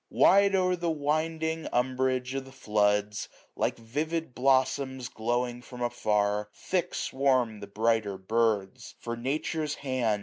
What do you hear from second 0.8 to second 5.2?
winding umbrage of the floods. Like vivid blossoms